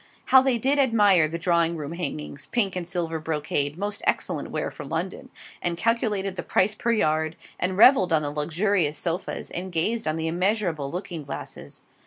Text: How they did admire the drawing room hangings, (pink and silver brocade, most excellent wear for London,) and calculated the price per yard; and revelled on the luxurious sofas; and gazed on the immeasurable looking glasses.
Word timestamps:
How 0.25 0.41
they 0.41 0.57
did 0.57 0.79
admire 0.79 1.27
the 1.27 1.37
drawing 1.37 1.77
room 1.77 1.91
hangings, 1.91 2.47
(pink 2.51 2.75
and 2.75 2.87
silver 2.87 3.19
brocade, 3.19 3.77
most 3.77 4.01
excellent 4.07 4.49
wear 4.49 4.71
for 4.71 4.83
London,) 4.83 5.29
and 5.61 5.77
calculated 5.77 6.35
the 6.37 6.41
price 6.41 6.73
per 6.73 6.91
yard; 6.91 7.35
and 7.59 7.77
revelled 7.77 8.11
on 8.11 8.23
the 8.23 8.31
luxurious 8.31 8.97
sofas; 8.97 9.51
and 9.51 9.71
gazed 9.71 10.07
on 10.07 10.15
the 10.15 10.27
immeasurable 10.27 10.89
looking 10.89 11.21
glasses. 11.21 11.83